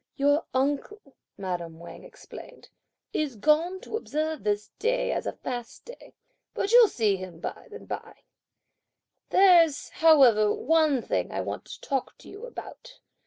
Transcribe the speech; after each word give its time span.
"Your 0.15 0.47
uncle," 0.51 1.13
madame 1.37 1.77
Wang 1.77 2.03
explained, 2.03 2.69
"is 3.13 3.35
gone 3.35 3.79
to 3.81 3.95
observe 3.97 4.43
this 4.43 4.71
day 4.79 5.11
as 5.11 5.27
a 5.27 5.31
fast 5.31 5.85
day, 5.85 6.15
but 6.55 6.71
you'll 6.71 6.87
see 6.87 7.17
him 7.17 7.39
by 7.39 7.67
and 7.71 7.87
bye. 7.87 8.21
There's, 9.29 9.89
however, 9.89 10.51
one 10.51 11.03
thing 11.03 11.31
I 11.31 11.41
want 11.41 11.65
to 11.65 11.81
talk 11.81 12.17
to 12.17 12.27
you 12.29 12.47
about. 12.47 12.99